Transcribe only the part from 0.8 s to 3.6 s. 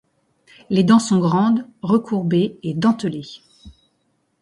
dents sont grandes, recourbées et dentelées.